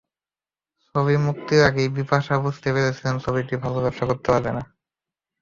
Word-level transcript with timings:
ছবি 0.85 1.15
মুক্তির 1.25 1.61
আগেই 1.67 1.89
বিপাশা 1.97 2.33
বুঝতে 2.45 2.67
পেরেছিলেন 2.75 3.15
ছবিটি 3.23 3.53
ভালো 3.63 3.77
ব্যবসা 3.83 4.05
করতে 4.09 4.27
পারবে 4.31 4.51
না। 4.57 4.63